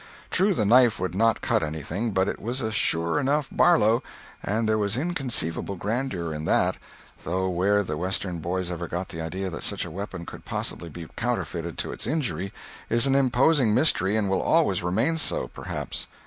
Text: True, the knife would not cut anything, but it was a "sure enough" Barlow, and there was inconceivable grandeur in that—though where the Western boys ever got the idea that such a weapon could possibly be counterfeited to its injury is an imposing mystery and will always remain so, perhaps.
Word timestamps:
True, 0.31 0.55
the 0.55 0.65
knife 0.65 0.99
would 0.99 1.13
not 1.13 1.41
cut 1.43 1.61
anything, 1.61 2.09
but 2.09 2.27
it 2.27 2.41
was 2.41 2.59
a 2.59 2.71
"sure 2.71 3.19
enough" 3.19 3.47
Barlow, 3.51 4.01
and 4.41 4.67
there 4.67 4.79
was 4.79 4.97
inconceivable 4.97 5.75
grandeur 5.75 6.33
in 6.33 6.45
that—though 6.45 7.47
where 7.47 7.83
the 7.83 7.97
Western 7.97 8.39
boys 8.39 8.71
ever 8.71 8.87
got 8.87 9.09
the 9.09 9.21
idea 9.21 9.51
that 9.51 9.61
such 9.61 9.85
a 9.85 9.91
weapon 9.91 10.25
could 10.25 10.43
possibly 10.43 10.89
be 10.89 11.07
counterfeited 11.15 11.77
to 11.77 11.91
its 11.91 12.07
injury 12.07 12.51
is 12.89 13.05
an 13.05 13.13
imposing 13.13 13.75
mystery 13.75 14.15
and 14.17 14.27
will 14.27 14.41
always 14.41 14.81
remain 14.81 15.19
so, 15.19 15.47
perhaps. 15.49 16.07